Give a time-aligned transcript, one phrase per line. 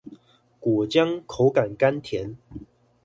[0.59, 2.35] 果漿口感甘甜